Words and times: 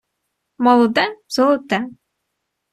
Молоде— 0.63 1.05
золоте. 1.33 1.79